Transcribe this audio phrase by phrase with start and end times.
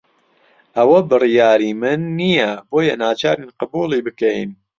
[0.75, 4.49] ئەوە بڕیاری من نییە، بۆیە ناچارین قبوڵی بکەین.